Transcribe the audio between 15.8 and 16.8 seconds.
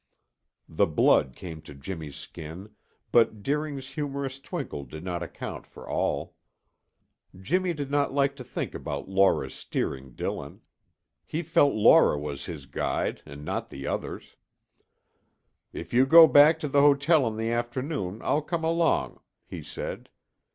you go back to